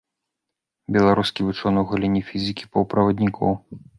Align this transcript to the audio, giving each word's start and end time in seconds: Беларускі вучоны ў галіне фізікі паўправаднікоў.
Беларускі 0.95 1.45
вучоны 1.49 1.79
ў 1.83 1.85
галіне 1.93 2.21
фізікі 2.31 2.69
паўправаднікоў. 2.73 3.53